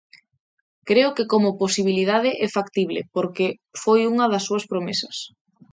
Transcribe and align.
Creo 0.89 1.09
que 1.15 1.25
como 1.31 1.57
posibilidade 1.63 2.31
é 2.45 2.47
factible 2.57 3.01
porque 3.15 3.47
foi 3.83 3.99
unha 4.11 4.25
das 4.31 4.45
súas 4.47 4.67
promesas. 4.71 5.15